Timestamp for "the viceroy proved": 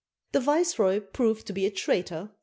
0.31-1.45